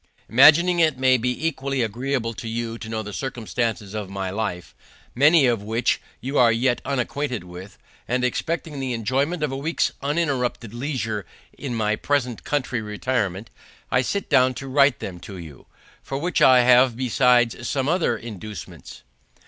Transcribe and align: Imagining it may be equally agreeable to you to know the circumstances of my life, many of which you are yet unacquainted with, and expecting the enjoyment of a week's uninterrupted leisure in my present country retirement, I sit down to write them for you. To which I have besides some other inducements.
Imagining 0.27 0.79
it 0.79 0.97
may 0.97 1.15
be 1.15 1.47
equally 1.47 1.83
agreeable 1.83 2.33
to 2.33 2.47
you 2.47 2.79
to 2.79 2.89
know 2.89 3.03
the 3.03 3.13
circumstances 3.13 3.93
of 3.93 4.09
my 4.09 4.31
life, 4.31 4.73
many 5.13 5.45
of 5.45 5.61
which 5.61 6.01
you 6.19 6.39
are 6.39 6.51
yet 6.51 6.81
unacquainted 6.83 7.43
with, 7.43 7.77
and 8.07 8.23
expecting 8.23 8.79
the 8.79 8.93
enjoyment 8.93 9.43
of 9.43 9.51
a 9.51 9.55
week's 9.57 9.91
uninterrupted 10.01 10.73
leisure 10.73 11.27
in 11.55 11.75
my 11.75 11.95
present 11.95 12.43
country 12.43 12.81
retirement, 12.81 13.51
I 13.91 14.01
sit 14.01 14.27
down 14.27 14.55
to 14.55 14.67
write 14.67 15.01
them 15.01 15.19
for 15.19 15.37
you. 15.37 15.67
To 16.07 16.17
which 16.17 16.41
I 16.41 16.61
have 16.61 16.97
besides 16.97 17.69
some 17.69 17.87
other 17.87 18.17
inducements. 18.17 19.03